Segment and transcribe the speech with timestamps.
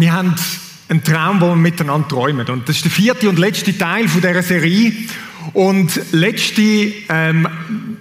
[0.00, 0.34] Wir haben
[0.88, 2.48] einen Traum, wo wir miteinander träumen.
[2.48, 4.94] Und das ist der vierte und letzte Teil von dieser Serie.
[5.52, 7.46] Und letzte, ähm,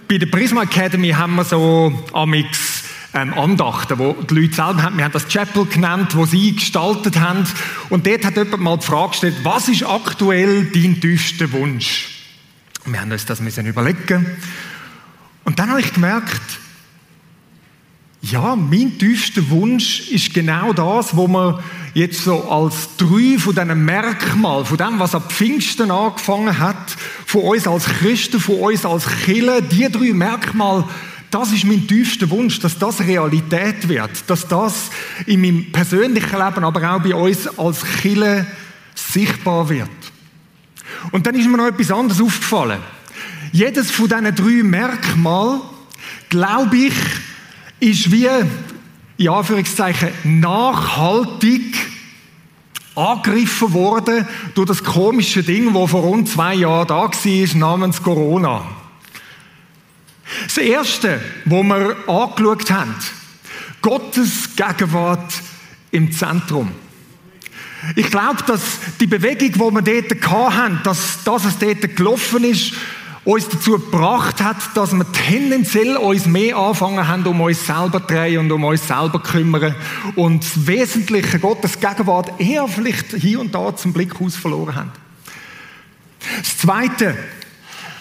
[0.07, 4.95] bei der Prisma Academy haben wir so amix ähm, Andachten, wo die Leute selber haben.
[4.95, 7.45] Wir haben das Chapel genannt, wo sie gestaltet haben.
[7.89, 12.23] Und dort hat jemand mal die Frage gestellt, was ist aktuell dein tiefster Wunsch?
[12.85, 14.25] Wir haben uns das müssen überlegen.
[15.43, 16.59] Und dann habe ich gemerkt,
[18.21, 21.59] ja, mein tiefster Wunsch ist genau das, wo man
[21.93, 27.43] jetzt so als drei von diesen Merkmalen, von dem, was ab Pfingsten angefangen hat, von
[27.43, 30.85] uns als Christen, von uns als Killer, die drei Merkmale,
[31.31, 34.89] das ist mein tiefster Wunsch, dass das Realität wird, dass das
[35.25, 38.45] in meinem persönlichen Leben, aber auch bei uns als Killer
[38.95, 39.89] sichtbar wird.
[41.11, 42.79] Und dann ist mir noch etwas anderes aufgefallen.
[43.51, 45.61] Jedes von diesen drei Merkmalen,
[46.29, 46.93] glaube ich,
[47.79, 48.27] ist wie,
[49.17, 51.75] in Anführungszeichen, nachhaltig
[52.95, 58.65] angegriffen worden durch das komische Ding, das vor rund zwei Jahren da war, namens Corona.
[60.43, 62.95] Das Erste, wo wir angeschaut haben,
[63.81, 65.33] Gottes Gegenwart
[65.91, 66.71] im Zentrum.
[67.95, 68.61] Ich glaube, dass
[68.99, 72.73] die Bewegung, die wir dort hatten, dass, dass es dort gelaufen ist,
[73.25, 78.13] uns dazu gebracht hat, dass wir tendenziell uns mehr anfangen haben, um uns selber zu
[78.13, 79.75] drehen und um uns selber zu kümmern
[80.15, 84.91] und das Wesentliche Gottes Gegenwart eher vielleicht hier und da zum Blick aus verloren haben.
[86.39, 87.17] Das Zweite,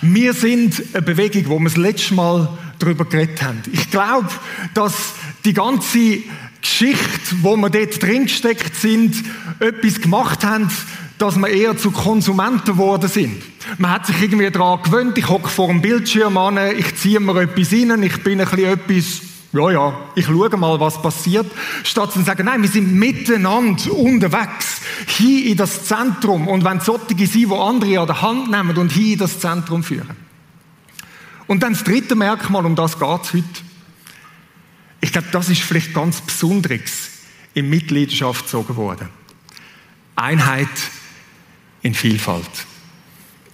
[0.01, 3.63] wir sind eine Bewegung, wo wir das letzte Mal darüber geredet haben.
[3.73, 4.29] Ich glaube,
[4.75, 5.15] dass
[5.45, 6.19] die ganze
[6.61, 9.17] Geschichte, wo wir dort drin gesteckt sind,
[9.61, 10.71] etwas gemacht haben,
[11.19, 13.43] dass wir eher zu Konsumenten geworden sind.
[13.77, 17.41] Man hat sich irgendwie daran gewöhnt, ich hocke vor dem Bildschirm an, ich ziehe mir
[17.41, 19.21] etwas rein, ich bin ein bisschen etwas,
[19.53, 21.47] ja, ja, ich schaue mal, was passiert,
[21.83, 27.27] statt zu sagen, nein, wir sind miteinander unterwegs, hier in das Zentrum und wenn solche
[27.27, 30.17] sind, die andere an der Hand nehmen und hier in das Zentrum führen.
[31.47, 33.45] Und dann das dritte Merkmal, um das geht es heute.
[35.01, 37.11] Ich glaube, das ist vielleicht ganz Besonderes
[37.55, 39.09] in Mitgliedschaft gezogen worden.
[40.15, 40.69] Einheit
[41.83, 42.67] in Vielfalt.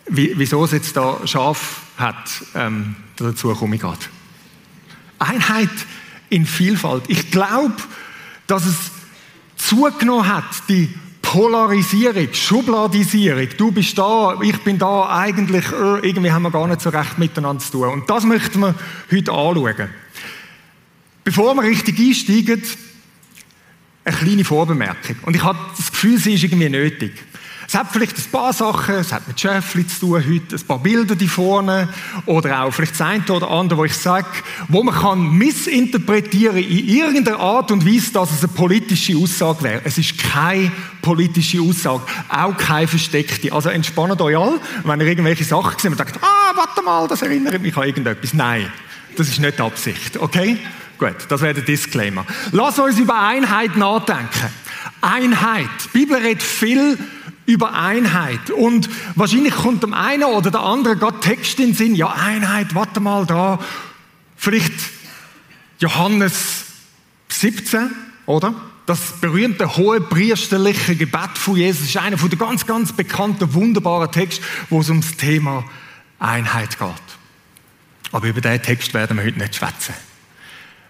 [0.07, 4.01] Wie, wieso es jetzt da scharf hat, ähm, dazu komme ich gerade.
[5.19, 5.71] Einheit
[6.31, 7.05] in Vielfalt.
[7.09, 7.77] Ich glaube,
[8.47, 8.91] dass es
[9.57, 10.93] zugenommen hat, die
[11.23, 13.49] Polarisierung, Schubladisierung.
[13.57, 17.19] Du bist da, ich bin da, eigentlich, äh, irgendwie haben wir gar nicht so recht
[17.19, 17.89] miteinander zu tun.
[17.89, 18.75] Und das möchten wir
[19.11, 19.89] heute anschauen.
[21.25, 22.63] Bevor wir richtig einsteigen,
[24.05, 25.17] eine kleine Vorbemerkung.
[25.23, 27.13] Und ich habe das Gefühl, sie ist irgendwie nötig.
[27.67, 30.79] Es hat vielleicht ein paar Sachen, es hat mit Schäfli zu tun heute, ein paar
[30.79, 31.89] Bilder die vorne
[32.27, 34.27] oder auch vielleicht das eine oder andere, wo ich sage,
[34.69, 39.81] wo man kann missinterpretieren in irgendeiner Art und Weise, dass es eine politische Aussage wäre.
[39.85, 40.71] Es ist keine
[41.03, 43.53] politische Aussage, auch keine versteckte.
[43.53, 47.23] Also entspannt euch alle, wenn ihr irgendwelche Sachen seht und sagt, ah, warte mal, das
[47.23, 48.35] erinnert mich an irgendetwas.
[48.35, 48.71] Nein,
[49.17, 50.59] das ist nicht Absicht, okay?
[50.99, 52.25] Gut, das wäre der Disclaimer.
[52.53, 54.49] Lass uns über Einheit nachdenken.
[55.01, 55.69] Einheit.
[55.87, 56.99] Die Bibel redet viel
[57.47, 58.51] über Einheit.
[58.51, 62.75] Und wahrscheinlich kommt dem einen oder der anderen gerade Text in den Sinn, ja, Einheit,
[62.75, 63.59] warte mal da.
[64.37, 64.73] Vielleicht
[65.79, 66.65] Johannes
[67.29, 67.91] 17,
[68.27, 68.55] oder?
[68.87, 74.11] Das berühmte hohe priesterliche Gebet von Jesus ist einer von der ganz, ganz bekannten, wunderbaren
[74.11, 75.65] Text, wo es ums Thema
[76.19, 76.89] Einheit geht.
[78.13, 79.95] Aber über diesen Text werden wir heute nicht schwätzen.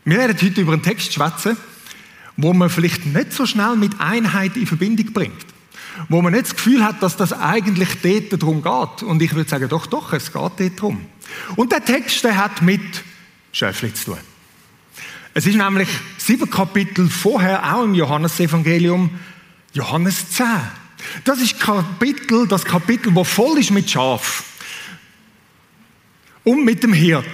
[0.04, 1.56] Wir werden heute über einen Text schwätzen,
[2.36, 5.53] wo man vielleicht nicht so schnell mit Einheit in Verbindung bringt
[6.08, 9.02] wo man nicht das Gefühl hat, dass das eigentlich dort darum geht.
[9.02, 11.06] Und ich würde sagen, doch, doch, es geht dort darum.
[11.56, 12.82] Und der Text, der hat mit
[13.52, 14.18] Schöfli zu tun.
[15.34, 19.10] Es ist nämlich sieben Kapitel vorher, auch im Johannesevangelium,
[19.72, 20.46] Johannes 10.
[21.24, 24.44] Das ist Kapitel, das Kapitel, wo voll ist mit Schaf.
[26.44, 27.24] Und mit dem Hirt.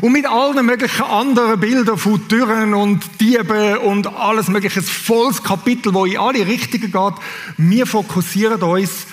[0.00, 5.42] Und mit allen möglichen anderen Bildern von Türen und Dieben und alles mögliche, ein volles
[5.42, 7.14] Kapitel, wo in alle Richtungen geht.
[7.56, 9.06] Wir fokussieren uns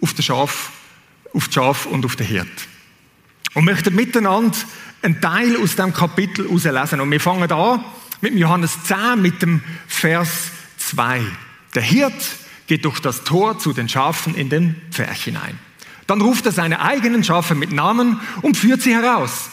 [0.00, 0.70] auf das Schaf,
[1.32, 2.48] auf das Schaf und auf den Hirt.
[3.54, 4.56] Und möchten miteinander
[5.02, 7.00] einen Teil aus dem Kapitel herauslesen.
[7.00, 7.84] Und wir fangen an
[8.20, 11.22] mit Johannes 10, mit dem Vers 2.
[11.74, 12.12] Der Hirt
[12.66, 15.58] geht durch das Tor zu den Schafen in den Pferch hinein.
[16.06, 19.50] Dann ruft er seine eigenen Schafe mit Namen und führt sie heraus.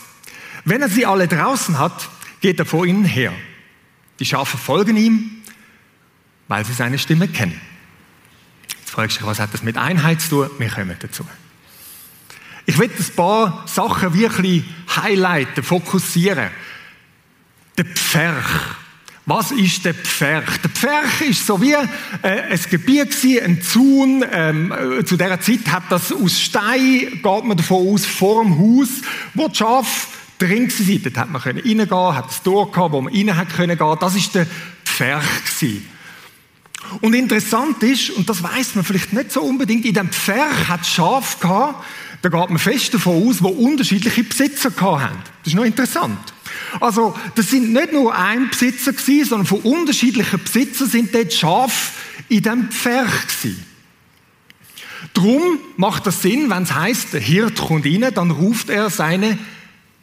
[0.65, 2.09] Wenn er sie alle draußen hat,
[2.41, 3.33] geht er vor ihnen her.
[4.19, 5.31] Die Schafe folgen ihm,
[6.47, 7.59] weil sie seine Stimme kennen.
[8.79, 10.49] Jetzt fragst du dich, was hat das mit Einheit zu tun?
[10.57, 11.25] Wir kommen dazu.
[12.65, 14.63] Ich will ein paar Sachen wirklich
[14.95, 16.49] highlighten, fokussieren.
[17.77, 18.45] Der Pferch.
[19.25, 20.57] Was ist der Pferch?
[20.57, 21.87] Der Pferch ist so wie äh,
[22.21, 24.23] ein Gebiet ein Zaun.
[24.31, 28.57] Ähm, äh, zu dieser Zeit hat das aus Stein, geht man davon aus, vor dem
[28.57, 28.89] Haus,
[29.33, 30.07] wo die Schafe
[30.47, 31.03] drin waren.
[31.03, 33.77] Dort hat man reingehen können, hat ein Tor gehabt, wo man rein hat können.
[33.99, 34.47] Das ist der
[34.85, 35.87] Pferch gewesen.
[37.01, 40.85] Und interessant ist, und das weiß man vielleicht nicht so unbedingt, in dem Pferch hat
[40.85, 41.83] Schaf gehabt,
[42.21, 45.17] da geht man fest davon aus, wo unterschiedliche Besitzer haben.
[45.43, 46.19] Das ist noch interessant.
[46.79, 51.91] Also, das sind nicht nur ein Besitzer gewesen, sondern von unterschiedlichen Besitzern sind dort Schafe
[52.29, 53.65] in dem Pferch gewesen.
[55.13, 59.37] Drum macht das Sinn, wenn es heißt, der Hirt kommt rein, dann ruft er seine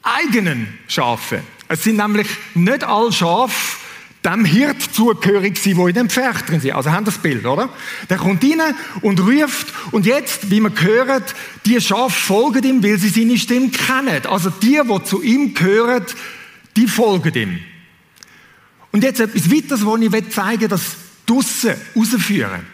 [0.02, 1.42] eigenen Schafe.
[1.68, 3.78] Es sind nämlich nicht alle Schafe
[4.24, 6.74] dem Hirt zugehörig sind, wo in dem Pferd drin sind.
[6.74, 7.70] Also haben das Bild, oder?
[8.10, 12.98] Der kommt rein und ruft und jetzt, wie man hört, die Schafe folgen ihm, weil
[12.98, 14.26] sie seine Stimme kennen.
[14.26, 16.04] Also die, die zu ihm gehören,
[16.76, 17.58] die folgen ihm.
[18.92, 20.96] Und jetzt etwas weiteres, was ich zeigen will, das
[21.26, 22.66] draussen rausführen.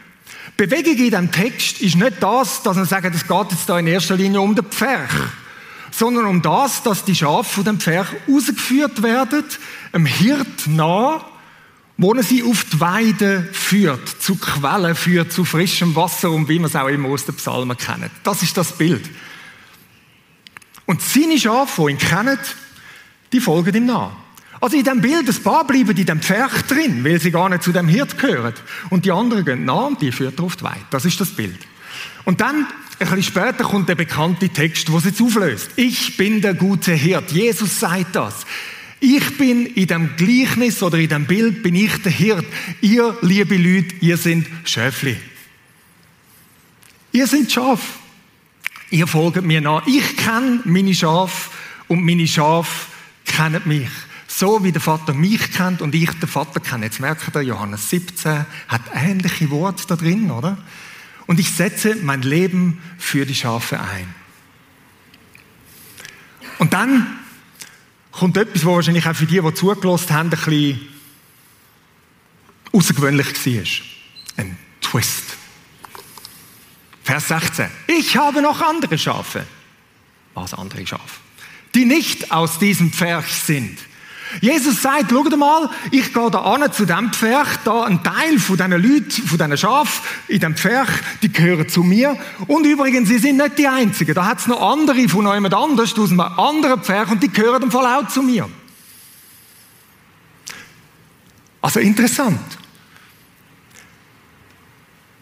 [0.57, 3.87] Bewegung in diesem Text ist nicht das, dass man sagt, es geht jetzt da in
[3.87, 5.13] erster Linie um den Pferch,
[5.97, 9.45] sondern um das, dass die Schafe von dem Pferch rausgeführt werden,
[9.93, 11.25] einem Hirt nah,
[11.97, 16.59] wo er sie auf die Weide führt, zu Quellen führt, zu frischem Wasser und wie
[16.59, 18.11] man es auch immer aus den Psalmen kennt.
[18.25, 19.09] Das ist das Bild.
[20.85, 22.39] Und seine Schafe, die ihn kennen,
[23.33, 24.13] die folgen ihm nach.
[24.61, 27.63] Also in dem Bild, ein paar bleiben in dem Pferd drin, weil sie gar nicht
[27.63, 28.55] zu dem Hirt gehören.
[28.91, 30.85] Und die anderen gehen nach und die führt er auf die Weide.
[30.91, 31.59] Das ist das Bild.
[32.27, 32.67] Und dann, ein
[32.99, 35.71] bisschen später, kommt der bekannte Text, wo es jetzt auflöst.
[35.77, 37.31] Ich bin der gute Hirt.
[37.31, 38.45] Jesus sagt das.
[38.99, 42.45] Ich bin in dem Gleichnis oder in dem Bild bin ich der Hirt.
[42.81, 45.17] Ihr, liebe Leute, ihr sind Schäfli.
[47.13, 48.01] Ihr sind Schaf.
[48.91, 49.87] Ihr folgt mir nach.
[49.87, 51.51] Ich kenne meine Schaf
[51.87, 52.89] und meine Schaf
[53.25, 53.89] kennen mich.
[54.27, 56.87] So wie der Vater mich kennt und ich den Vater kenne.
[56.87, 60.59] Jetzt merkt ihr, Johannes 17 hat ähnliche Worte da drin, oder?
[61.27, 64.15] Und ich setze mein Leben für die Schafe ein.
[66.59, 67.19] Und dann
[68.13, 70.89] kommt etwas, was wahrscheinlich auch für die, die zugelassen haben, ein bisschen
[72.73, 74.45] außergewöhnlich war.
[74.45, 75.37] Ein Twist.
[77.03, 77.71] Vers 16.
[77.87, 79.47] Ich habe noch andere Schafe.
[80.35, 81.21] Was andere Schafe?
[81.75, 83.79] Die nicht aus diesem Pferch sind.
[84.41, 88.57] Jesus sagt, schau mal, ich gehe da an zu dem Pferch, da ein Teil von
[88.57, 90.89] diesen Leuten, von diesen Schafen in dem Pferch,
[91.23, 92.19] die gehören zu mir.
[92.47, 94.15] Und übrigens, sie sind nicht die Einzigen.
[94.15, 97.63] Da hat es noch andere von jemand anders, aus einem anderen Pferch, und die gehören
[97.63, 98.49] im Fall auch zu mir.
[101.63, 102.41] Also interessant.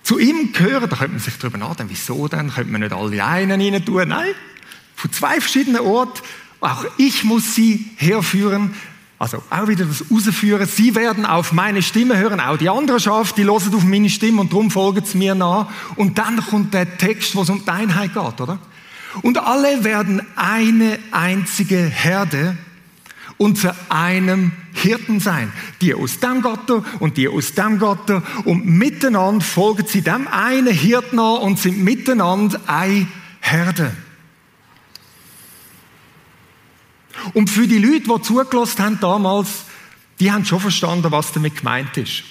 [0.02, 2.52] Zu ihm gehören, da könnte man sich darüber nachdenken, wieso denn?
[2.52, 4.08] Könnte man nicht alle einen rein tun?
[4.08, 4.34] Nein.
[4.94, 6.20] Von zwei verschiedenen Orten.
[6.60, 8.74] Auch ich muss sie herführen.
[9.18, 10.66] Also auch wieder das Rausführen.
[10.66, 12.40] Sie werden auf meine Stimme hören.
[12.40, 15.68] Auch die anderen Schafe, die hören auf meine Stimme und darum folgen sie mir nach.
[15.96, 18.58] Und dann kommt der Text, wo es um die Einheit geht, oder?
[19.22, 22.56] Und alle werden eine einzige Herde
[23.38, 25.52] unter einem Hirten sein.
[25.80, 28.22] Die aus dem Gatter und die aus dem Gatter.
[28.44, 33.06] Und miteinander folgen sie dem einen Hirten an und sind miteinander eine
[33.40, 33.92] Herde.
[37.32, 39.48] Und für die Leute, die zugelassen haben damals,
[40.20, 42.24] die haben schon verstanden, was damit gemeint ist.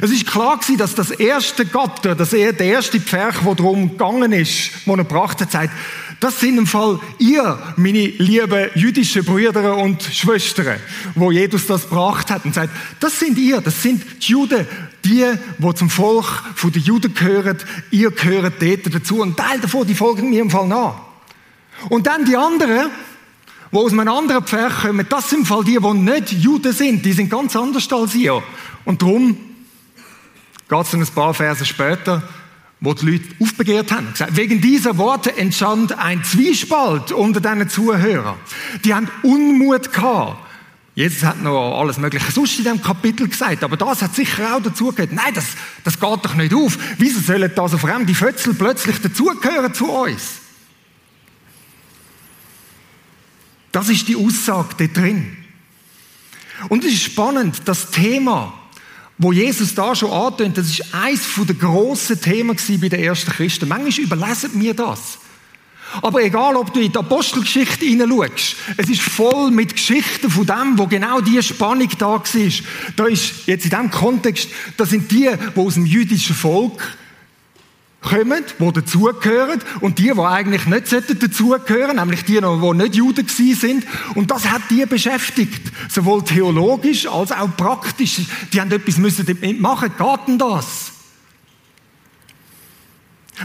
[0.00, 3.90] Es ist klar gewesen, dass das erste Gatter, das er, der erste Pferch, wo darum
[3.90, 5.72] gegangen ist, wo er gebracht hat, sagt,
[6.20, 10.78] das sind im Fall ihr, meine lieben jüdischen Brüder und Schwestern,
[11.14, 14.66] wo Jesus das gebracht hat und sagt, das sind ihr, das sind die Juden,
[15.02, 15.24] die,
[15.58, 17.56] wo zum Volk von den Juden gehören,
[17.90, 20.96] ihr gehört dort dazu und Teil davon, die folgen mir im Fall nach.
[21.88, 22.90] Und dann die anderen,
[23.72, 27.04] die aus einem anderen Pferd kommen, das sind im Fall die, die nicht Juden sind.
[27.04, 28.42] Die sind ganz anders als ihr.
[28.84, 29.36] Und darum
[30.68, 32.22] geht es dann ein paar Verse später,
[32.80, 34.10] wo die Leute aufbegehrt haben.
[34.10, 38.36] Gesagt, wegen dieser Worte entstand ein Zwiespalt unter diesen Zuhörern.
[38.84, 40.46] Die haben Unmut gehabt.
[40.94, 44.62] Jesus hat noch alles Mögliche sonst in diesem Kapitel gesagt, aber das hat sicher auch
[44.62, 45.12] dazu gehört.
[45.12, 45.46] Nein, das,
[45.84, 46.76] das geht doch nicht auf.
[46.98, 50.40] Wieso sollen da so fremde Fötzel plötzlich dazugehören zu uns?
[53.72, 55.36] Das ist die Aussage da drin.
[56.68, 58.52] Und es ist spannend, das Thema,
[59.18, 63.68] wo Jesus da schon antönt, das ist eins der grossen Themen bei den ersten Christen.
[63.68, 65.18] Manchmal überlesen wir das.
[66.02, 70.78] Aber egal, ob du in die Apostelgeschichte hineinschaust, es ist voll mit Geschichten von dem,
[70.78, 72.22] wo genau diese Spannung da war.
[72.96, 76.96] Da ist jetzt in diesem Kontext, das sind die, die aus dem jüdischen Volk
[78.00, 80.92] kommen, die dazugehören und die, die eigentlich nicht
[81.22, 83.86] dazugehören, nämlich die, die nicht Juden sind.
[84.14, 88.22] Und das hat die beschäftigt, sowohl theologisch als auch praktisch.
[88.52, 89.92] Die haben etwas müssen damit machen.
[89.96, 90.92] Geht denn das?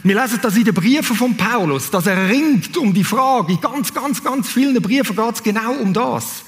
[0.04, 3.54] Wir lesen das in den Briefen von Paulus, dass er ringt um die Frage.
[3.54, 6.44] In ganz, ganz, ganz vielen Briefen geht es genau um das.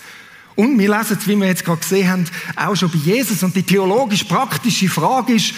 [0.56, 3.44] Und wir lesen es, wie wir jetzt gerade gesehen haben, auch schon bei Jesus.
[3.44, 5.54] Und die theologisch-praktische Frage ist,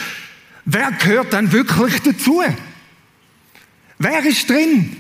[0.66, 2.44] wer gehört denn wirklich dazu?
[3.98, 4.96] Wer ist drin?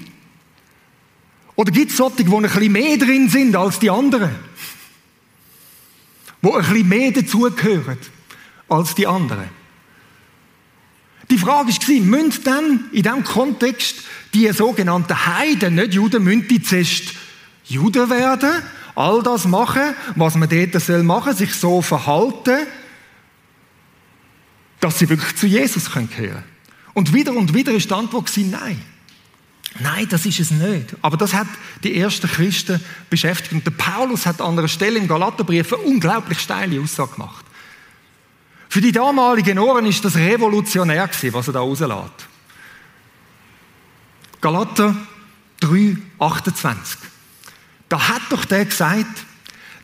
[1.56, 4.32] Oder gibt es solche, die ein bisschen mehr drin sind als die anderen?
[6.42, 7.98] Die ein bisschen mehr dazugehören
[8.70, 9.50] als die anderen?
[11.30, 13.98] Die Frage war, müssen dann in diesem Kontext
[14.34, 17.14] die sogenannten Heiden, nicht Juden, müssen die zuerst
[17.66, 18.64] Juden werden,
[18.96, 22.66] all das machen, was man dort soll machen, sich so verhalten,
[24.80, 26.44] dass sie wirklich zu Jesus gehören können.
[26.94, 28.82] Und wieder und wieder ist die Antwort nein.
[29.80, 30.96] Nein, das ist es nicht.
[31.02, 31.48] Aber das hat
[31.84, 33.54] die ersten Christen beschäftigt.
[33.54, 37.46] Und der Paulus hat an einer Stelle im Galaterbrief eine unglaublich steile Aussage gemacht.
[38.68, 42.28] Für die damaligen Ohren ist das revolutionär gewesen, was er da rauslässt.
[44.42, 44.96] Galater
[45.60, 47.00] 3, 28.
[47.90, 49.26] Da hat doch der gesagt,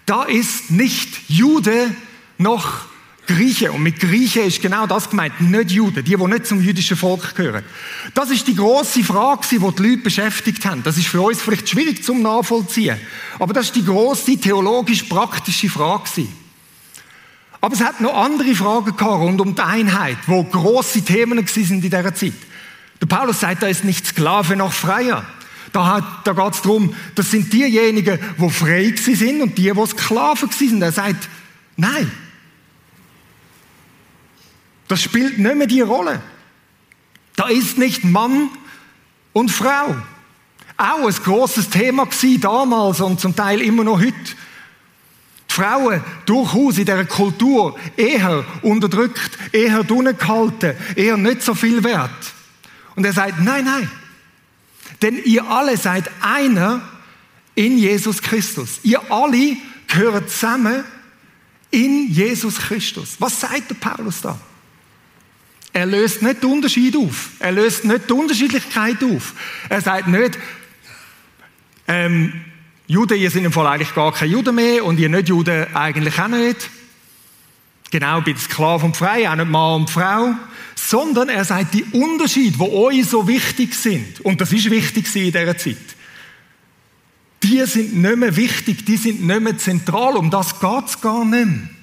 [0.05, 1.95] da ist nicht Jude
[2.37, 2.85] noch
[3.27, 3.71] Grieche.
[3.71, 7.35] Und mit Grieche ist genau das gemeint, nicht Juden, die, die nicht zum jüdischen Volk
[7.35, 7.63] gehören.
[8.13, 10.83] Das ist die große Frage, die die Leute beschäftigt haben.
[10.83, 12.97] Das ist für uns vielleicht schwierig zum Nachvollziehen.
[13.39, 16.27] Aber das ist die große theologisch-praktische Frage.
[17.61, 21.71] Aber es hat noch andere Fragen gehabt rund um die Einheit, wo große Themen sind
[21.71, 22.33] in dieser Zeit.
[23.01, 25.25] Der Paulus sagt, da ist nicht Sklave noch Freier.
[25.73, 30.49] Da, da geht es darum, das sind diejenigen, die frei sind und die, die Sklaven
[30.49, 30.81] sind.
[30.81, 31.27] Er sagt,
[31.75, 32.09] nein.
[34.87, 36.21] Das spielt nicht mehr die Rolle.
[37.35, 38.49] Da ist nicht Mann
[39.33, 39.95] und Frau.
[40.77, 42.07] Auch ein großes Thema
[42.39, 44.13] damals und zum Teil immer noch heute.
[45.47, 52.33] Frauen durchaus in dieser Kultur eher unterdrückt, eher drinnen gehalten, eher nicht so viel wert.
[52.95, 53.89] Und er sagt, nein, nein.
[55.01, 56.81] Denn ihr alle seid einer
[57.55, 58.79] in Jesus Christus.
[58.83, 59.55] Ihr alle
[59.87, 60.83] gehört zusammen
[61.71, 63.15] in Jesus Christus.
[63.19, 64.37] Was sagt der Paulus da?
[65.75, 67.31] Er löst nicht den Unterschied auf.
[67.37, 69.33] Er löst nicht die Unterschiedlichkeit auf.
[69.67, 70.39] Er sagt nicht,
[71.85, 72.31] ähm,
[72.87, 76.29] Juden, ihr sind im Fall eigentlich gar keine Juden mehr und ihr Nicht-Juden eigentlich auch
[76.29, 76.69] nicht.
[77.91, 80.35] Genau, bei Sklaven und Freien, auch nicht Mann und Frau.
[80.75, 84.21] Sondern er sagt die Unterschiede, die euch so wichtig sind.
[84.21, 85.75] Und das ist wichtig in dieser Zeit.
[87.43, 90.15] Die sind nicht mehr wichtig, die sind nicht mehr zentral.
[90.15, 91.74] Um das geht es gar nicht mehr.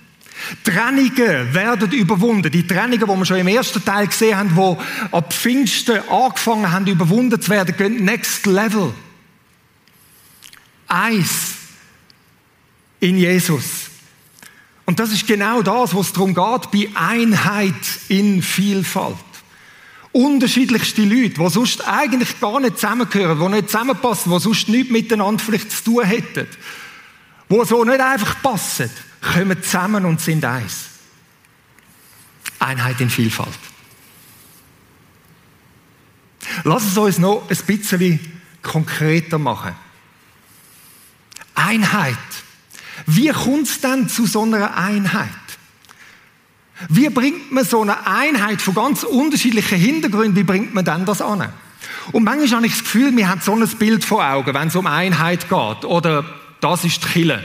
[0.65, 2.51] Trennungen werden überwunden.
[2.51, 6.87] Die Trennungen, die wir schon im ersten Teil gesehen haben, die ab Pfingsten angefangen haben,
[6.87, 8.93] überwunden zu werden, gehen next level
[10.93, 11.55] eins
[13.01, 13.91] in Jesus.
[14.85, 17.75] Und das ist genau das, was es darum geht, bei Einheit
[18.09, 19.17] in Vielfalt.
[20.13, 25.43] Unterschiedlichste Leute, die sonst eigentlich gar nicht zusammengehören, die nicht zusammenpassen, die sonst nichts miteinander
[25.43, 26.47] vielleicht zu tun hätten,
[27.49, 28.91] die so nicht einfach passen,
[29.23, 30.89] kommen zusammen und sind eins.
[32.59, 33.59] Einheit in Vielfalt.
[36.65, 38.21] Lass es uns noch ein bisschen
[38.63, 39.75] konkreter machen.
[41.55, 42.17] Einheit.
[43.07, 45.29] Wie kommt es denn zu so einer Einheit?
[46.89, 51.23] Wie bringt man so eine Einheit von ganz unterschiedlichen Hintergründen, wie bringt man denn das
[51.23, 51.53] an?
[52.11, 54.77] Und manchmal habe ich das Gefühl, wir haben so ein Bild vor Augen, wenn es
[54.77, 55.85] um Einheit geht.
[55.85, 56.25] Oder
[56.61, 57.43] das ist die Kille.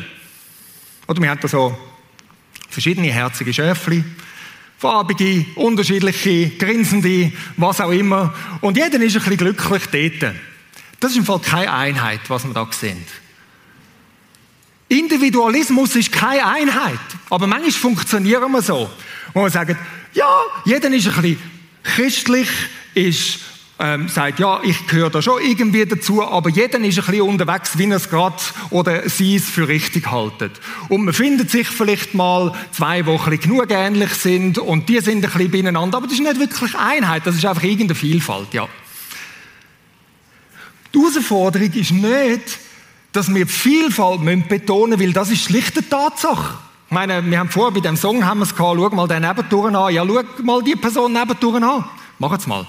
[1.08, 1.78] Oder wir haben da so
[2.70, 4.04] verschiedene herzige Schöfli,
[4.78, 8.34] farbige, unterschiedliche, grinsende, was auch immer.
[8.62, 10.36] Und jeder ist ein bisschen glücklich dort.
[11.00, 13.04] Das ist im Fall keine Einheit, was wir da sehen.
[14.90, 17.00] Individualismus ist keine Einheit.
[17.30, 18.90] Aber manchmal funktionieren wir so.
[19.34, 19.78] Wo wir sagen,
[20.14, 20.30] ja,
[20.66, 21.40] jeder ist ein bisschen
[21.84, 22.50] christlich,
[22.94, 23.40] ist,
[23.80, 27.78] ähm, sagt, ja, ich gehöre da schon irgendwie dazu, aber jeder ist ein bisschen unterwegs,
[27.78, 28.36] wie er es gerade
[28.72, 30.60] oder sie es für richtig haltet.
[30.90, 35.00] Und man findet sich vielleicht mal zwei, die ein bisschen genug ähnlich sind und die
[35.00, 38.54] sind ein bisschen beieinander, aber das ist nicht wirklich Einheit, das ist einfach irgendeine Vielfalt,
[38.54, 38.68] ja.
[40.94, 42.60] Die Herausforderung ist nicht,
[43.12, 46.58] dass wir die Vielfalt betonen müssen, weil das ist schlicht eine Tatsache.
[46.88, 49.22] Ich meine, wir haben vorher bei dem Song haben wir es gehabt, schau mal den
[49.22, 49.94] Nebentouren an.
[49.94, 51.84] Ja, schau mal die Person Nebentouren an.
[52.18, 52.66] Macht's mal.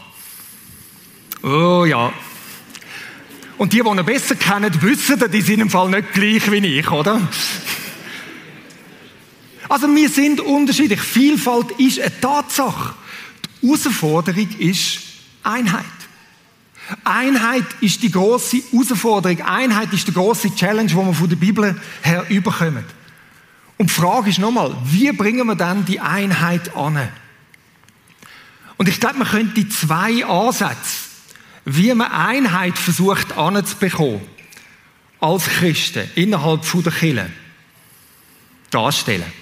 [1.43, 2.13] Oh ja.
[3.57, 6.91] Und die, die ihn besser kennen, wissen, die sind im Fall nicht gleich wie ich,
[6.91, 7.21] oder?
[9.69, 11.01] Also wir sind unterschiedlich.
[11.01, 12.95] Vielfalt ist eine Tatsache.
[13.63, 15.01] Die Herausforderung ist
[15.43, 15.85] Einheit.
[17.05, 19.43] Einheit ist die große Herausforderung.
[19.43, 22.85] Einheit ist die große Challenge, die wir von der Bibel her überkommen.
[23.77, 27.09] Und die Frage ist nochmal, wie bringen wir dann die Einheit an?
[28.77, 31.08] Und ich glaube, man könnte zwei Ansätze,
[31.65, 34.21] wie man Einheit versucht anzubekommen,
[35.21, 37.31] als Christen innerhalb der Kirche,
[38.71, 39.33] darstellen.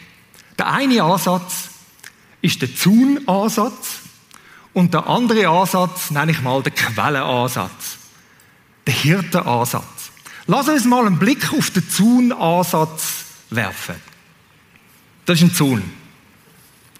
[0.58, 1.70] Der eine Ansatz
[2.40, 4.00] ist der Zaun-Ansatz
[4.72, 7.98] und der andere Ansatz nenne ich mal den Quellenansatz,
[8.86, 10.10] der Hirtenansatz.
[10.46, 13.96] Lass uns mal einen Blick auf den Zaun-Ansatz werfen.
[15.24, 15.82] Das ist ein Zaun.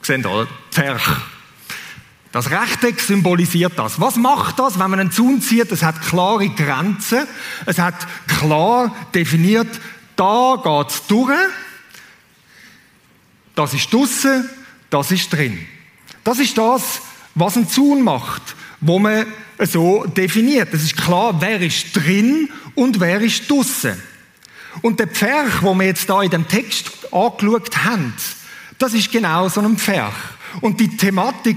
[0.03, 1.03] Seht ihr, Pferch.
[2.37, 3.99] Das Rechteck symbolisiert das.
[3.99, 5.73] Was macht das, wenn man einen Zaun zieht?
[5.73, 7.27] Es hat klare Grenzen.
[7.65, 7.95] Es hat
[8.27, 9.81] klar definiert,
[10.17, 11.33] da geht's durch
[13.55, 14.51] das ist draussen,
[14.91, 15.67] das ist drin.
[16.25, 17.01] Das ist das,
[17.35, 19.25] was ein Zaun macht, wo man
[19.59, 20.75] so definiert.
[20.75, 23.95] Es ist klar, wer ist drin und wer ist draussen.
[24.83, 28.13] Und der Pferch, wo wir jetzt da in dem Text angeschaut haben,
[28.77, 30.13] das ist genau so ein Pferch.
[30.61, 31.57] Und die Thematik,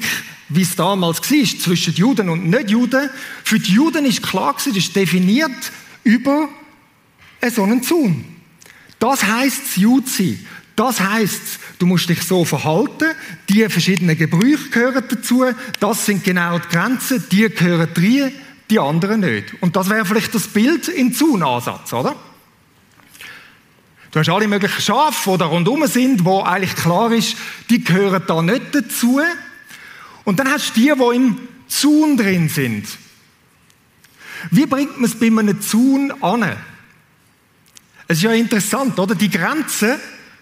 [0.49, 3.09] wie es damals war, zwischen Juden und Nicht-Juden,
[3.43, 5.71] für die Juden ist klar das ist definiert
[6.03, 6.49] über
[7.53, 8.25] so einen Zaun.
[8.97, 10.45] Das heisst das Judsein.
[10.75, 13.11] Das heißt, du musst dich so verhalten.
[13.49, 15.45] Die verschiedenen Gebrüche gehören dazu.
[15.79, 17.23] Das sind genau die Grenzen.
[17.31, 18.31] Die gehören rein,
[18.69, 19.61] die anderen nicht.
[19.61, 22.15] Und das wäre vielleicht das Bild im Zaunansatz, oder?
[24.11, 27.35] Du hast alle möglichen Schafe, die da rundherum sind, wo eigentlich klar ist,
[27.69, 29.19] die gehören da nicht dazu.
[30.29, 31.37] Und dann hast du die, die im
[31.67, 32.85] Zaun drin sind.
[34.51, 36.55] Wie bringt man es bei einem Zaun an?
[38.07, 39.15] Es ist ja interessant, oder?
[39.15, 39.95] Die Grenzen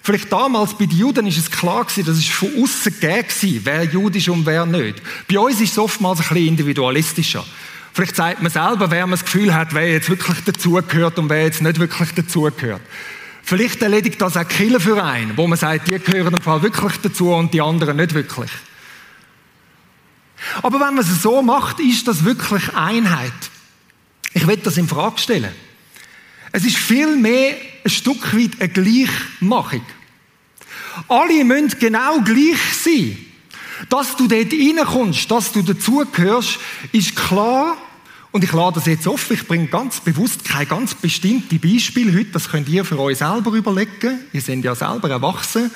[0.03, 3.83] Vielleicht damals bei den Juden ist es klar gewesen, das ist von außen gegeben, wer
[3.83, 5.01] jüdisch und wer nicht.
[5.29, 7.45] Bei uns ist es oftmals ein bisschen individualistischer.
[7.93, 11.43] Vielleicht sagt man selber, wer man das Gefühl hat, wer jetzt wirklich dazugehört und wer
[11.43, 12.81] jetzt nicht wirklich dazugehört.
[13.43, 17.53] Vielleicht erledigt das auch Killenverein, wo man sagt, die gehören im Fall wirklich dazu und
[17.53, 18.51] die anderen nicht wirklich.
[20.61, 23.33] Aber wenn man es so macht, ist das wirklich Einheit.
[24.33, 25.53] Ich will das in Frage stellen.
[26.51, 29.83] Es ist viel mehr ein Stück weit eine Gleichmachung.
[31.07, 33.17] Alle müssen genau gleich sein.
[33.89, 36.57] Dass du dort reinkommst, dass du dazugehörst,
[36.91, 37.77] ist klar.
[38.31, 39.33] Und ich lade das jetzt offen.
[39.33, 42.31] Ich bringe ganz bewusst kein ganz bestimmtes Beispiel heute.
[42.31, 44.19] Das könnt ihr für euch selber überlegen.
[44.33, 45.71] Ihr seid ja selber erwachsen.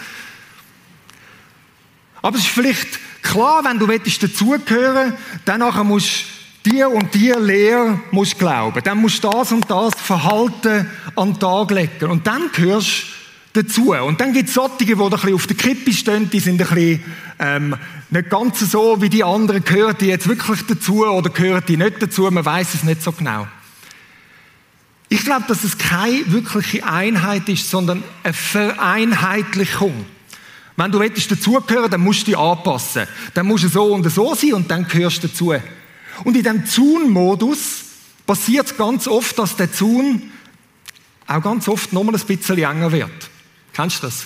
[2.21, 6.25] Aber es ist vielleicht klar, wenn du dazugehören willst, dann musst
[6.63, 8.81] du die und die Lehre musst glauben.
[8.83, 12.11] Dann musst du das und das Verhalten an den Tag legen.
[12.11, 13.05] Und dann gehörst
[13.53, 13.93] dazu.
[13.93, 16.67] Und dann gibt es solche, die ein bisschen auf der Kippe stehen, die sind ein
[16.67, 17.03] bisschen
[17.39, 17.75] ähm,
[18.09, 19.63] nicht ganz so wie die anderen.
[19.63, 22.29] Gehören die jetzt wirklich dazu oder gehören die nicht dazu?
[22.29, 23.47] Man weiß es nicht so genau.
[25.09, 30.05] Ich glaube, dass es keine wirkliche Einheit ist, sondern eine Vereinheitlichung.
[30.81, 33.07] Wenn du dazugehören, dann musst du dich anpassen.
[33.35, 35.53] Dann musst du so und so sein und dann gehörst du dazu.
[36.23, 37.83] Und in diesem Zaun-Modus
[38.25, 40.31] passiert es ganz oft, dass der Zaun
[41.27, 43.29] auch ganz oft nochmal ein bisschen enger wird.
[43.73, 44.25] Kennst du das?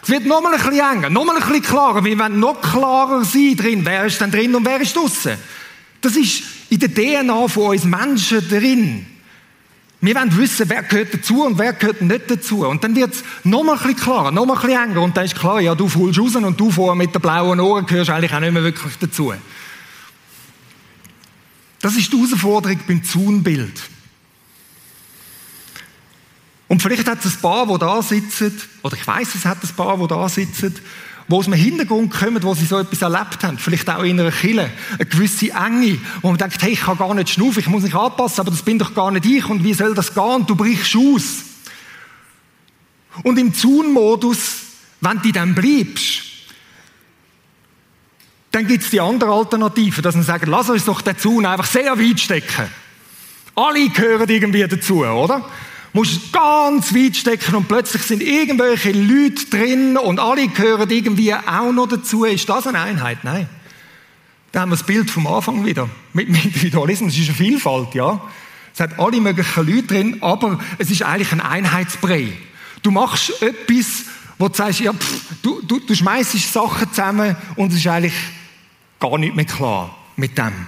[0.00, 2.04] Es wird nochmal ein bisschen enger, nochmal ein bisschen klarer.
[2.04, 3.84] Wir wollen noch klarer sein drin.
[3.84, 5.36] Wer ist denn drin und wer ist draußen?
[6.02, 9.06] Das ist in der DNA von uns Menschen drin.
[10.00, 12.66] Wir wollen wissen, wer gehört dazu und wer gehört nicht dazu.
[12.66, 15.02] Und dann wird es nochmal ein bisschen klarer, nochmal ein bisschen enger.
[15.02, 17.86] Und dann ist klar, ja, du fühlst raus und du vorher mit den blauen Ohren
[17.86, 19.32] gehörst eigentlich auch nicht mehr wirklich dazu.
[21.80, 23.80] Das ist die Herausforderung beim Zaunbild.
[26.68, 29.76] Und vielleicht hat es ein paar, die da sitzen, oder ich weiß, es hat ein
[29.76, 30.74] paar, die da sitzen,
[31.28, 34.30] wo aus dem Hintergrund kommen, wo sie so etwas erlebt haben, vielleicht auch in einer
[34.30, 37.82] Kille, eine gewisse Enge, wo man denkt, hey, ich kann gar nicht schnaufen, ich muss
[37.82, 40.46] mich anpassen, aber das bin doch gar nicht ich und wie soll das gehen?
[40.46, 41.44] Du brichst aus.
[43.22, 44.56] Und im Zaun-Modus,
[45.00, 46.22] wenn du dann bleibst,
[48.52, 51.66] dann gibt es die andere Alternative, dass man sagt, lass uns doch den Zaun einfach
[51.66, 52.70] sehr weit stecken.
[53.54, 55.44] Alle gehören irgendwie dazu, oder?
[55.92, 61.72] Musst ganz weit stecken und plötzlich sind irgendwelche Leute drin und alle gehören irgendwie auch
[61.72, 62.24] noch dazu.
[62.24, 63.24] Ist das eine Einheit?
[63.24, 63.48] Nein.
[64.52, 65.88] Da haben wir das Bild vom Anfang wieder.
[66.12, 67.12] Mit dem Individualismus.
[67.12, 68.20] Es ist eine Vielfalt, ja.
[68.72, 72.32] Es hat alle möglichen Leute drin, aber es ist eigentlich ein Einheitsbrei.
[72.82, 74.04] Du machst etwas,
[74.38, 78.14] wo du sagst, ja, pff, du, du, du schmeißt Sachen zusammen und es ist eigentlich
[79.00, 80.66] gar nicht mehr klar mit dem.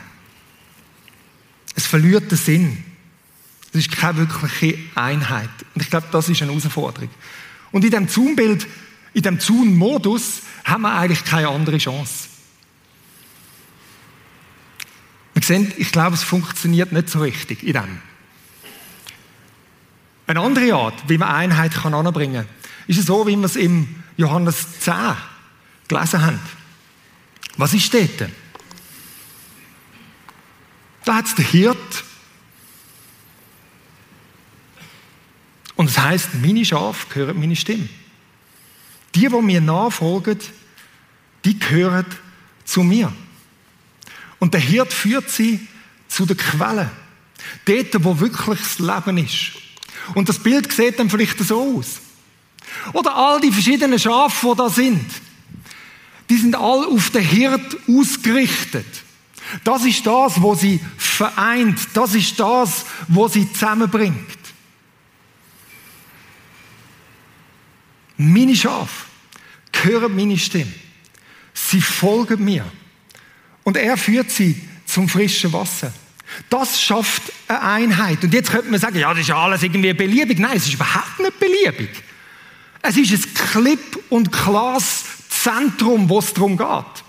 [1.75, 2.85] Es verliert den Sinn.
[3.73, 5.51] Es ist keine wirkliche Einheit.
[5.75, 7.11] Und ich glaube, das ist eine Herausforderung.
[7.71, 8.67] Und in dem Zoom-Bild,
[9.13, 12.29] in dem Zoom-Modus, haben wir eigentlich keine andere Chance.
[15.35, 18.01] Wir sehen, ich glaube, es funktioniert nicht so richtig in dem.
[20.27, 22.49] Eine andere Art, wie man Einheit kann anbringen kann,
[22.87, 24.95] ist so, wie wir es im Johannes 10
[25.87, 26.41] gelesen haben.
[27.57, 28.31] Was ist dort?
[31.05, 32.05] Da hat es den Hirt.
[35.79, 37.89] Und es heißt, meine Schafe hören meine Stimme.
[39.15, 40.41] Die, die mir nachfolgen,
[41.45, 42.05] die gehören
[42.65, 43.13] zu mir.
[44.41, 45.61] Und der Hirt führt sie
[46.09, 46.91] zu der Quelle.
[47.65, 49.53] Dort, wo wirklich das Leben ist.
[50.17, 52.01] Und das Bild sieht dann vielleicht so aus.
[52.93, 55.09] Oder all die verschiedenen Schafe, die da sind,
[56.29, 59.05] die sind all auf den Hirt ausgerichtet.
[59.63, 61.79] Das ist das, was sie vereint.
[61.95, 64.38] Das ist das, was sie zusammenbringt.
[68.19, 69.07] Meine Schafe
[69.73, 70.73] hören meine Stimme.
[71.55, 72.65] Sie folgen mir.
[73.63, 75.93] Und er führt sie zum frischen Wasser.
[76.51, 78.23] Das schafft eine Einheit.
[78.23, 80.39] Und jetzt könnte man sagen, ja, das ist ja alles irgendwie beliebig.
[80.39, 81.91] Nein, es ist überhaupt nicht beliebig.
[82.83, 87.05] Es ist ein klipp und klares Zentrum, wo es darum geht.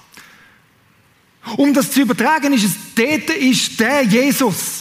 [1.57, 4.78] Um das zu übertragen, ist es, dort ist der Jesus.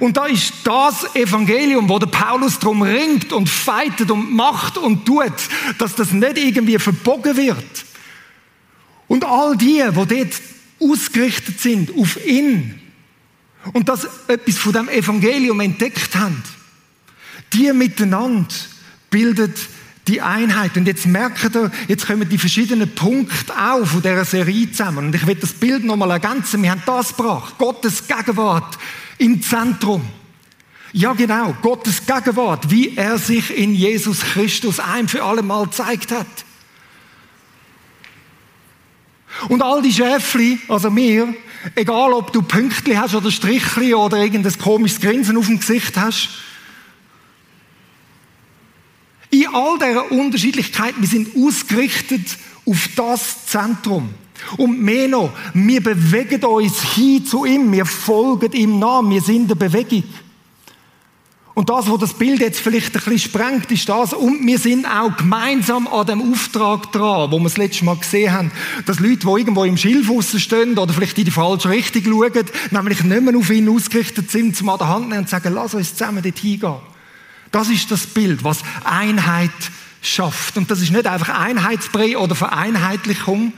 [0.00, 5.06] Und da ist das Evangelium, wo der Paulus drum ringt und feitet und macht und
[5.06, 5.32] tut,
[5.78, 7.84] dass das nicht irgendwie verbogen wird.
[9.06, 10.40] Und all die, wo dort
[10.80, 12.80] ausgerichtet sind auf ihn
[13.72, 16.42] und das etwas von dem Evangelium entdeckt haben,
[17.52, 18.54] die miteinander
[19.10, 19.56] bildet
[20.08, 20.76] die Einheit.
[20.76, 25.06] Und jetzt merkt ihr, jetzt kommen die verschiedenen Punkte auch von dieser Serie zusammen.
[25.06, 26.62] Und ich will das Bild nochmal ergänzen.
[26.62, 27.56] Wir haben das gebracht.
[27.58, 28.78] Gottes Gegenwart
[29.18, 30.02] im Zentrum.
[30.92, 31.54] Ja, genau.
[31.60, 36.26] Gottes Gegenwart, wie er sich in Jesus Christus ein für alle Mal gezeigt hat.
[39.48, 41.34] Und all die Schäfli, also mir,
[41.74, 46.30] egal ob du Pünktli hast oder Strichli oder irgendein komisches Grinsen auf dem Gesicht hast,
[49.30, 54.10] in all dieser Unterschiedlichkeit, wir sind ausgerichtet auf das Zentrum.
[54.56, 59.42] Und mehr noch, wir bewegen uns hin zu ihm, wir folgen ihm nach, wir sind
[59.42, 60.04] in der Bewegung.
[61.54, 64.86] Und das, was das Bild jetzt vielleicht ein bisschen sprengt, ist das, und wir sind
[64.86, 68.52] auch gemeinsam an dem Auftrag dran, wo wir das letzte Mal gesehen haben,
[68.86, 73.02] dass Leute, die irgendwo im Schilf stehen oder vielleicht in die falsche Richtung schauen, nämlich
[73.02, 75.96] nicht mehr auf ihn ausgerichtet sind, zum an der Hand nehmen und sagen, lass uns
[75.96, 76.76] zusammen dort hingehen.
[77.50, 79.50] Das ist das Bild, was Einheit
[80.02, 80.56] schafft.
[80.56, 83.52] Und das ist nicht einfach Einheitsbrei oder Vereinheitlichung,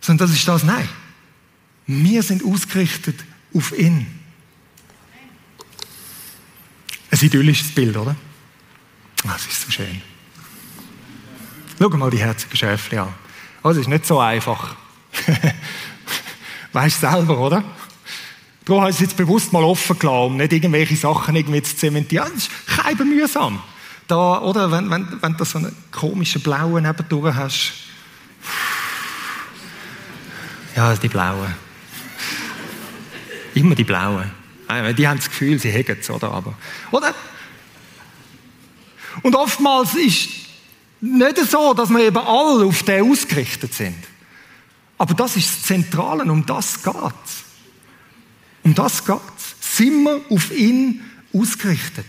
[0.00, 0.88] sondern das ist das, nein.
[1.86, 4.06] Wir sind ausgerichtet auf ihn.
[7.10, 8.16] Ein idyllisches Bild, oder?
[9.24, 10.00] Das ist so schön.
[11.78, 13.14] Schau mal die herzigen Schäfchen an.
[13.62, 14.76] Also, es ist nicht so einfach.
[16.72, 17.64] weißt du selber, oder?
[18.64, 22.30] Du hast es jetzt bewusst mal offen gelassen, nicht irgendwelche Sachen irgendwie zu zementieren.
[22.32, 23.60] Das ist kein mühsam.
[24.06, 27.72] Da, oder, wenn, wenn, wenn du so einen komischen blauen nebendurch hast.
[30.76, 31.54] Ja, die blauen.
[33.54, 34.30] Immer die blauen.
[34.96, 36.30] Die haben das Gefühl, sie hegen es, oder?
[36.30, 36.54] Aber,
[36.90, 37.14] oder?
[39.22, 40.28] Und oftmals ist
[41.00, 43.98] nicht so, dass wir eben alle auf den ausgerichtet sind.
[44.96, 47.51] Aber das ist das Zentrale, um das geht es.
[48.62, 49.18] Um das geht.
[49.60, 52.06] Sind wir auf ihn ausgerichtet?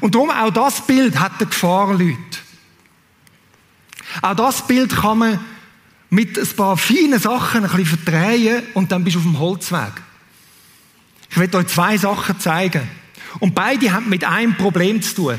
[0.00, 2.18] Und darum auch das Bild hat eine Gefahr, Leute.
[4.22, 5.40] Auch das Bild kann man
[6.10, 9.92] mit ein paar feinen Sachen ein bisschen verdrehen und dann bist du auf dem Holzweg.
[11.30, 12.88] Ich werde euch zwei Sachen zeigen.
[13.40, 15.38] Und beide haben mit einem Problem zu tun.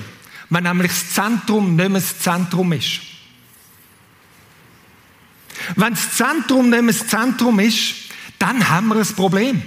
[0.49, 2.99] Wenn nämlich das Zentrum nicht mehr das Zentrum ist.
[5.75, 7.95] Wenn das Zentrum nicht mehr das Zentrum ist,
[8.37, 9.61] dann haben wir ein Problem.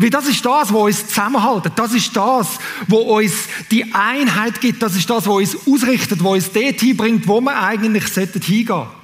[0.00, 1.72] Weil das ist das, was uns zusammenhaltet.
[1.74, 3.32] Das ist das, was uns
[3.72, 4.80] die Einheit gibt.
[4.80, 8.98] Das ist das, was uns ausrichtet, was uns dort hinbringt, wo wir eigentlich hingehen sollten.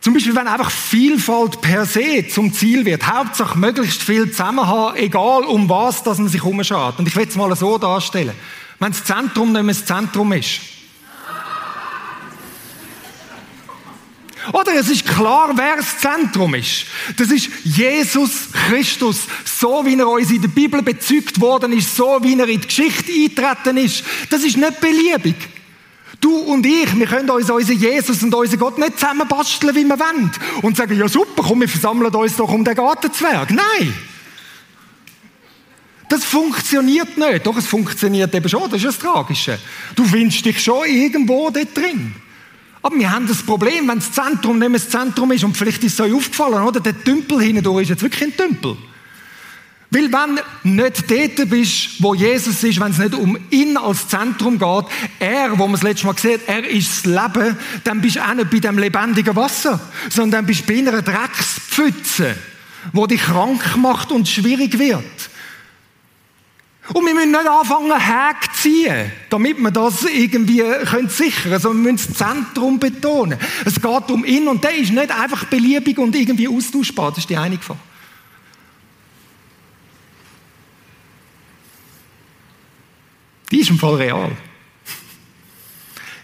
[0.00, 3.06] Zum Beispiel, wenn einfach Vielfalt per se zum Ziel wird.
[3.06, 6.98] Hauptsache möglichst viel zusammen haben, egal um was, dass man sich umschaut.
[6.98, 8.34] Und ich will es mal so darstellen.
[8.78, 10.60] Wenn das Zentrum nicht mehr das Zentrum ist.
[14.54, 16.86] Oder es ist klar, wer das Zentrum ist.
[17.16, 19.22] Das ist Jesus Christus.
[19.44, 22.66] So wie er uns in der Bibel bezeugt worden ist, so wie er in die
[22.68, 24.04] Geschichte eintreten ist.
[24.30, 25.34] Das ist nicht beliebig.
[26.20, 29.98] Du und ich, wir können uns unseren Jesus und unseren Gott nicht zusammenbasteln, wie wir
[29.98, 30.30] wollen.
[30.62, 33.50] Und sagen, ja super, komm, wir versammeln uns doch um den Gartenzwerg.
[33.50, 33.92] Nein!
[36.08, 37.44] Das funktioniert nicht.
[37.44, 39.58] Doch, es funktioniert eben schon, das ist das Tragische.
[39.96, 42.14] Du findest dich schon irgendwo dort drin.
[42.84, 45.82] Aber wir haben das Problem, wenn das Zentrum nicht mehr das Zentrum ist, und vielleicht
[45.84, 46.80] ist es euch aufgefallen, oder?
[46.80, 48.76] Der Tümpel hinten ist jetzt wirklich ein Tümpel.
[49.88, 54.58] Weil wenn nicht dort bist, wo Jesus ist, wenn es nicht um ihn als Zentrum
[54.58, 54.84] geht,
[55.18, 58.34] er, wo man das letzte Mal gesehen er ist das Leben, dann bist du auch
[58.34, 62.36] nicht bei dem lebendigen Wasser, sondern dann bist du bei einer Dreckspfütze,
[62.92, 65.30] wo dich krank macht und schwierig wird.
[66.92, 70.62] Und wir müssen nicht anfangen, Häke ziehen, damit wir das irgendwie
[71.08, 73.38] sichern können, sondern wir müssen das Zentrum betonen.
[73.64, 77.10] Es geht um ihn und der ist nicht einfach beliebig und irgendwie austauschbar.
[77.10, 77.78] Das ist die eine Gefahr.
[83.50, 84.32] Die ist im Fall real.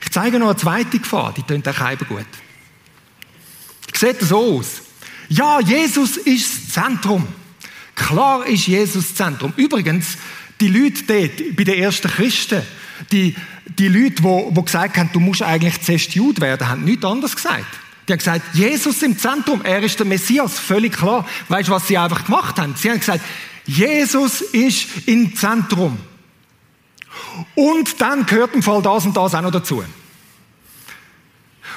[0.03, 2.27] Ich zeige noch eine zweite Gefahr, die tönt auch eben gut.
[3.95, 4.83] Sieht so aus.
[5.29, 7.27] Ja, Jesus ist das Zentrum.
[7.95, 9.53] Klar ist Jesus das Zentrum.
[9.57, 10.17] Übrigens,
[10.61, 12.63] die Leute dort, bei den ersten Christen,
[13.11, 13.35] die,
[13.67, 17.35] die Leute, die, die gesagt haben, du musst eigentlich zuerst Jude werden, haben nichts anderes
[17.35, 17.67] gesagt.
[18.07, 21.27] Die haben gesagt, Jesus im Zentrum, er ist der Messias, völlig klar.
[21.49, 22.75] Weißt du, was sie einfach gemacht haben?
[22.77, 23.25] Sie haben gesagt,
[23.67, 25.99] Jesus ist im Zentrum.
[27.55, 29.85] Und dann gehört im Fall das und das auch noch dazu.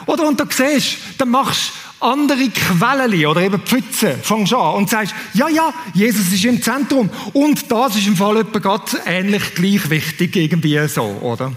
[0.05, 5.13] Oder und du siehst, dann machst andere Quellen oder eben Pfütze von an und sagst,
[5.33, 9.89] ja, ja, Jesus ist im Zentrum und das ist im Fall etwa gerade ähnlich gleich
[9.89, 11.53] wichtig, irgendwie so, oder?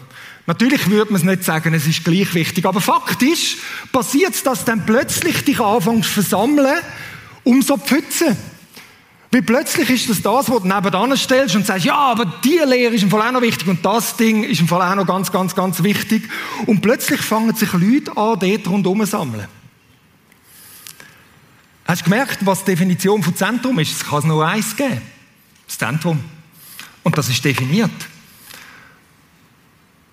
[0.47, 3.57] Natürlich würde man es nicht sagen, es ist gleich wichtig, aber faktisch
[3.91, 6.79] passiert es, dass dann plötzlich dich anfängst zu versammeln
[7.43, 8.37] um so Pfütze.
[9.31, 12.95] Weil plötzlich ist das das, was du nebenan stellst und sagst, ja, aber die Lehre
[12.95, 15.33] ist im Fall auch noch wichtig und das Ding ist im Fall auch noch ganz,
[15.33, 16.29] ganz, ganz wichtig.
[16.67, 19.47] Und plötzlich fangen sich Leute an, dort rundherum zu sammeln.
[21.87, 23.93] Hast du gemerkt, was die Definition von Zentrum ist?
[23.93, 25.01] Es kann nur eins geben.
[25.67, 26.23] Das Zentrum.
[27.05, 27.93] Und das ist definiert.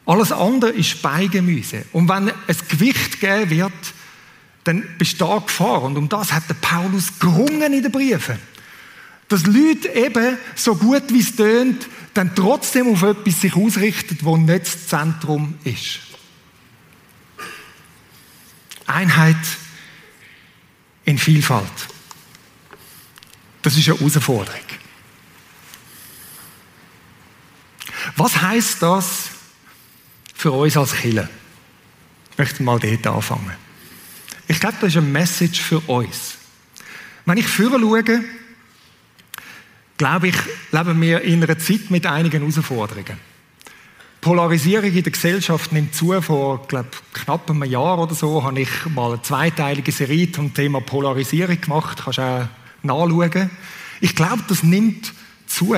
[0.06, 1.86] Alles andere ist Beigemüse.
[1.92, 3.74] Und wenn es Gewicht geben wird,
[4.66, 5.82] dann besteht Gefahr.
[5.84, 8.38] Und um das hat der Paulus gerungen in den Briefen.
[9.30, 14.38] Dass Leute eben, so gut wie es tönt, dann trotzdem auf etwas sich ausrichten, wo
[14.38, 16.00] nicht das Zentrum ist.
[18.86, 19.38] Einheit
[21.06, 21.72] in Vielfalt.
[23.62, 24.60] Das ist eine Herausforderung.
[28.18, 29.30] Was heißt das
[30.36, 31.30] für uns als Killer?
[32.32, 33.54] Ich möchte mal dort anfangen.
[34.48, 36.36] Ich glaube, das ist eine Message für uns.
[37.26, 38.24] Wenn ich vorher schaue,
[39.98, 40.36] glaube ich,
[40.72, 43.33] leben wir in einer Zeit mit einigen Herausforderungen.
[44.24, 46.20] Polarisierung in der Gesellschaft nimmt zu.
[46.22, 50.80] Vor glaub, knapp einem Jahr oder so habe ich mal eine zweiteilige Serie zum Thema
[50.80, 52.02] Polarisierung gemacht.
[52.04, 52.48] Kannst auch
[52.84, 53.50] nachschauen.
[54.00, 55.14] Ich glaube, das nimmt
[55.46, 55.76] zu.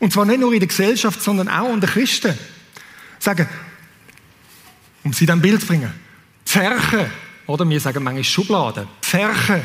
[0.00, 2.36] Und zwar nicht nur in der Gesellschaft, sondern auch unter Christen.
[3.20, 3.48] Sagen,
[5.04, 5.92] um sie dann Bild zu bringen,
[6.44, 7.08] Pferche,
[7.46, 9.62] oder wir sagen manchmal Schubladen, Pferche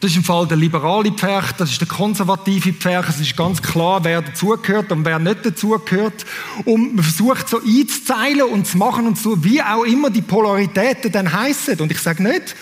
[0.00, 3.08] das ist im Fall der liberale Pferch, das ist der konservative Pferch.
[3.08, 6.26] Es ist ganz klar, wer dazugehört und wer nicht dazugehört.
[6.66, 11.10] Und man versucht so einzuzeilen und zu machen und so, wie auch immer die Polaritäten
[11.12, 11.80] dann heissen.
[11.80, 12.54] Und ich sage nicht,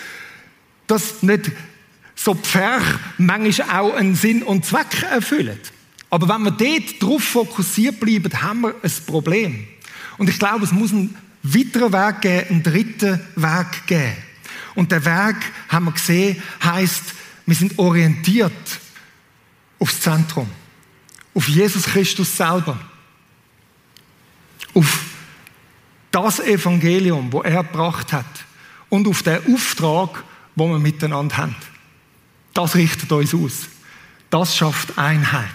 [0.87, 1.51] dass nicht
[2.15, 2.83] so Pferch
[3.17, 5.59] manchmal auch einen Sinn und Zweck erfüllen.
[6.09, 9.67] Aber wenn wir dort drauf fokussiert bleiben, haben wir ein Problem.
[10.17, 14.13] Und ich glaube, es muss einen weiteren Weg geben, einen dritten Weg geben.
[14.75, 15.35] Und der Weg,
[15.67, 17.03] haben wir gesehen, heißt
[17.45, 18.53] wir sind orientiert
[19.79, 20.49] aufs Zentrum,
[21.33, 22.77] auf Jesus Christus selber,
[24.73, 24.99] auf
[26.11, 28.25] das Evangelium, wo er gebracht hat
[28.89, 30.23] und auf den Auftrag,
[30.55, 31.55] wo wir miteinander haben.
[32.53, 33.67] Das richtet uns aus.
[34.29, 35.49] Das schafft Einheit.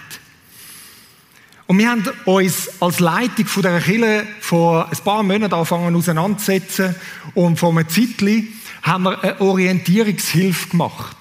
[1.65, 6.95] Und wir haben uns als Leitung von der Kirche vor ein paar Monaten angefangen auseinanderzusetzen
[7.33, 8.47] und vor einem Zeitchen
[8.83, 11.20] haben wir eine Orientierungshilfe gemacht.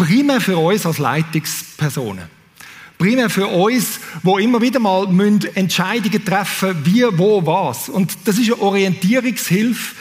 [0.00, 2.24] Primär für uns als Leitungspersonen.
[2.96, 5.06] Primär für uns, wo immer wieder mal
[5.54, 7.90] Entscheidungen treffen wie, wo, was.
[7.90, 9.94] Und das ist eine Orientierungshilfe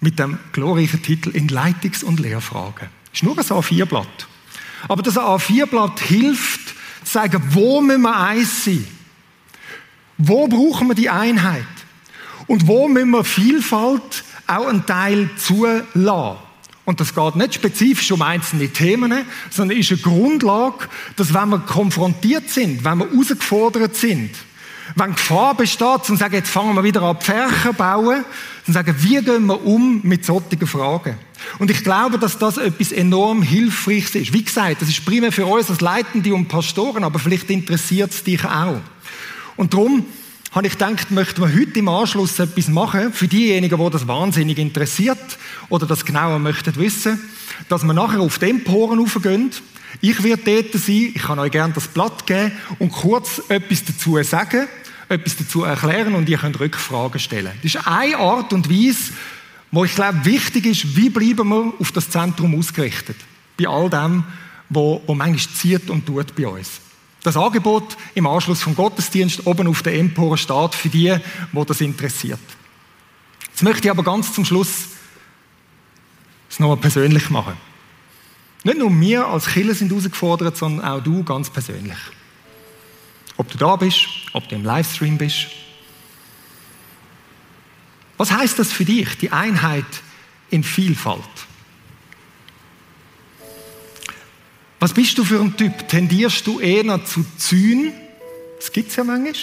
[0.00, 2.88] mit dem glorreichen Titel in Leitungs- und Lehrfragen.
[3.10, 4.28] Das ist nur ein A4-Blatt.
[4.88, 6.68] Aber das A4-Blatt hilft,
[7.04, 8.86] zu sagen, wo müssen wir eins sein?
[10.18, 11.64] Wo brauchen wir die Einheit?
[12.46, 16.51] Und wo müssen wir Vielfalt auch einen Teil zulassen.
[16.84, 21.60] Und das geht nicht spezifisch um einzelne Themen, sondern ist eine Grundlage, dass wenn wir
[21.60, 24.30] konfrontiert sind, wenn wir herausgefordert sind,
[24.96, 28.24] wenn Gefahr besteht, zu sagen, jetzt fangen wir wieder an, Pferchen bauen,
[28.66, 31.16] dann sagen, wie gehen wir um mit solchen Fragen?
[31.58, 34.32] Und ich glaube, dass das etwas enorm Hilfreiches ist.
[34.32, 38.24] Wie gesagt, das ist primär für uns als Leitende und Pastoren, aber vielleicht interessiert es
[38.24, 38.80] dich auch.
[39.56, 40.04] Und darum
[40.52, 44.58] habe ich gedacht, möchten wir heute im Anschluss etwas machen für diejenigen, die das wahnsinnig
[44.58, 45.38] interessiert
[45.72, 47.18] oder das genauer möchten wissen,
[47.70, 49.50] dass wir nachher auf die Emporen raufgehen.
[50.02, 54.22] Ich werde dort sein, ich kann euch gerne das Blatt geben und kurz etwas dazu
[54.22, 54.68] sagen
[55.08, 57.52] etwas dazu erklären und ihr könnt Rückfragen stellen.
[57.62, 59.12] Das ist eine Art und Weise,
[59.70, 63.16] wo ich glaube, wichtig ist, wie bleiben wir auf das Zentrum ausgerichtet.
[63.58, 64.24] Bei all dem,
[64.70, 66.80] wo, wo manchmal zieht und tut bei uns.
[67.22, 71.14] Das Angebot im Anschluss vom Gottesdienst oben auf der Empore steht für die,
[71.52, 72.40] wo das interessiert.
[73.50, 74.86] Jetzt möchte ich aber ganz zum Schluss
[76.52, 77.56] es nochmal persönlich machen.
[78.64, 81.98] Nicht nur wir als Killer sind herausgefordert, sondern auch du ganz persönlich.
[83.36, 85.46] Ob du da bist, ob du im Livestream bist.
[88.18, 89.86] Was heißt das für dich, die Einheit
[90.50, 91.22] in Vielfalt?
[94.78, 95.88] Was bist du für ein Typ?
[95.88, 97.92] Tendierst du eher zu Zün?
[98.58, 99.34] Das gibt es ja manchmal.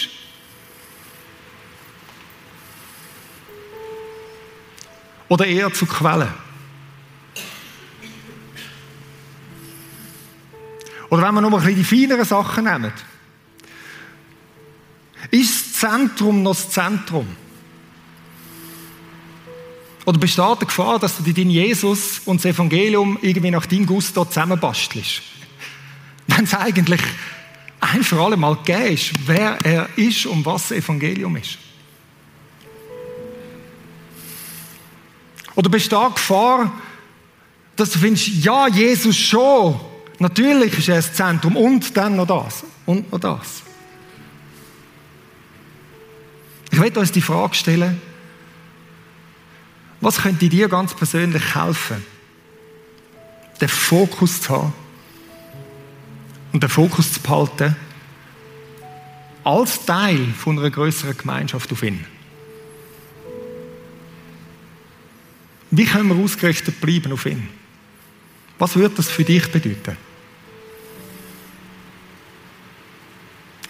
[5.27, 6.48] Oder eher zu Quellen?
[11.09, 12.93] Oder wenn wir noch ein bisschen die feineren Sachen nehmen.
[15.31, 17.27] Ist das Zentrum noch das Zentrum?
[20.05, 24.25] Oder besteht die Gefahr, dass du dein Jesus und das Evangelium irgendwie nach deinem Gusto
[24.25, 25.21] zusammenbastelst?
[26.27, 27.01] Wenn es eigentlich
[27.79, 31.57] ein für alle Mal gegeben ist, wer er ist und was das Evangelium ist.
[35.55, 36.71] Oder besteht die Gefahr,
[37.75, 39.79] dass du findest, ja, Jesus schon,
[40.19, 43.63] natürlich ist er das Zentrum und dann noch das und noch das.
[46.71, 48.01] Ich möchte uns die Frage stellen,
[50.01, 52.03] was könnte dir ganz persönlich helfen,
[53.59, 54.73] den Fokus zu haben
[56.53, 57.75] und den Fokus zu behalten
[59.43, 62.05] als Teil von einer größeren Gemeinschaft auf ihn?
[65.71, 67.47] Wie können wir ausgerichtet bleiben auf ihn?
[68.57, 69.97] Was würde das für dich bedeuten?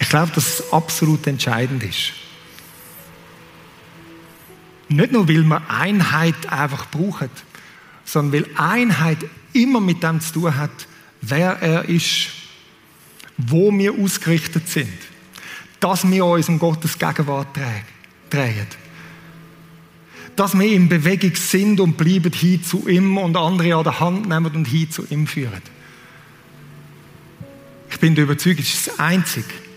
[0.10, 2.14] Ich glaube, dass es absolut entscheidend ist.
[4.88, 7.30] Nicht nur, weil wir Einheit einfach brauchen,
[8.06, 9.20] sondern weil Einheit
[9.54, 10.72] immer mit dem zu tun hat,
[11.22, 12.30] wer er ist,
[13.38, 14.98] wo wir ausgerichtet sind,
[15.80, 17.56] dass wir uns um Gottes Gegenwart
[18.32, 18.68] tragen,
[20.36, 24.28] dass wir in Bewegung sind und bleiben hin zu ihm und andere an der Hand
[24.28, 25.62] nehmen und hin zu ihm führen.
[27.92, 29.69] Ich bin der Überzeugung, es ist das Einzige,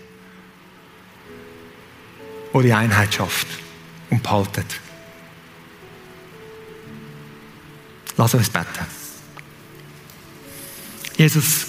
[2.61, 3.47] die Einheit schafft
[4.09, 4.79] und behaltet.
[8.15, 8.85] Lass uns beten.
[11.17, 11.65] Jesus,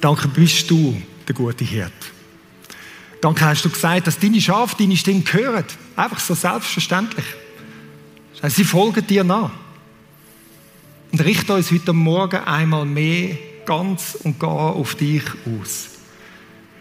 [0.00, 1.92] danke bist du der gute Hirt.
[3.20, 5.64] Danke hast du gesagt, dass deine Schafe deine Stimme hören.
[5.96, 7.24] Einfach so selbstverständlich.
[8.48, 9.50] Sie folgen dir nach.
[11.10, 15.93] Und richte uns heute Morgen einmal mehr ganz und gar auf dich aus.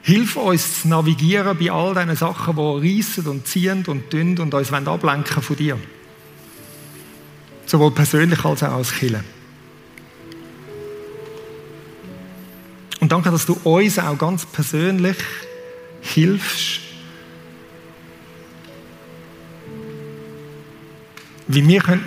[0.03, 4.53] Hilf uns zu navigieren bei all diesen Sachen, die reissen und ziehen und dünn und
[4.53, 5.79] uns ablenken von dir
[7.65, 9.23] sowohl persönlich als auch als Killer.
[12.99, 15.17] Und danke, dass du uns auch ganz persönlich
[16.01, 16.81] hilfst,
[21.47, 21.99] wie wir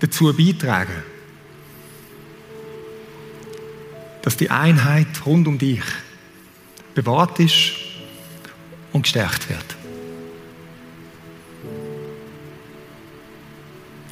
[0.00, 1.02] dazu beitragen können,
[4.22, 5.82] dass die Einheit rund um dich
[6.94, 7.72] bewahrt ist
[8.92, 9.76] und gestärkt wird.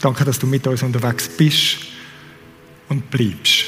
[0.00, 1.78] Danke, dass du mit uns unterwegs bist
[2.88, 3.64] und bleibst.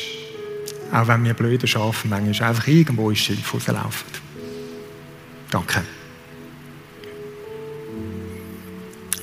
[0.93, 4.07] Auch wenn wir blöde Schafe manchmal einfach irgendwo ins Schilf rauslaufen.
[5.51, 5.83] Danke.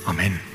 [0.05, 0.46] Amen.